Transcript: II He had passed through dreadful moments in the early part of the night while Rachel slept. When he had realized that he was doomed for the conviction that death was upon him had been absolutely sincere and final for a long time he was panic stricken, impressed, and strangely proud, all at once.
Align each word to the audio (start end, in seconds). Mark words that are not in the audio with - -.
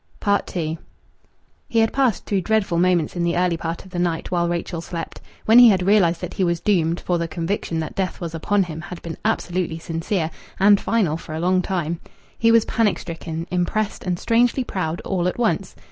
II 0.55 0.79
He 1.69 1.77
had 1.77 1.93
passed 1.93 2.25
through 2.25 2.41
dreadful 2.41 2.79
moments 2.79 3.15
in 3.15 3.23
the 3.23 3.37
early 3.37 3.55
part 3.55 3.85
of 3.85 3.91
the 3.91 3.99
night 3.99 4.31
while 4.31 4.49
Rachel 4.49 4.81
slept. 4.81 5.21
When 5.45 5.59
he 5.59 5.69
had 5.69 5.83
realized 5.85 6.21
that 6.21 6.33
he 6.33 6.43
was 6.43 6.59
doomed 6.59 6.99
for 6.99 7.19
the 7.19 7.27
conviction 7.27 7.79
that 7.81 7.93
death 7.93 8.19
was 8.19 8.33
upon 8.33 8.63
him 8.63 8.81
had 8.81 8.99
been 9.03 9.17
absolutely 9.23 9.77
sincere 9.77 10.31
and 10.59 10.81
final 10.81 11.17
for 11.17 11.35
a 11.35 11.39
long 11.39 11.61
time 11.61 11.99
he 12.39 12.51
was 12.51 12.65
panic 12.65 12.97
stricken, 12.97 13.45
impressed, 13.51 14.03
and 14.03 14.17
strangely 14.17 14.63
proud, 14.63 15.01
all 15.01 15.27
at 15.27 15.37
once. 15.37 15.75